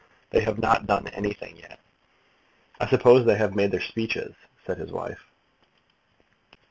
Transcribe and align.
"They 0.31 0.41
have 0.41 0.57
not 0.57 0.87
done 0.87 1.09
anything 1.09 1.57
yet." 1.57 1.77
"I 2.79 2.87
suppose 2.89 3.23
they 3.23 3.35
have 3.37 3.53
made 3.53 3.69
their 3.69 3.79
speeches?" 3.87 4.33
said 4.65 4.79
his 4.79 4.91
wife. 4.91 5.27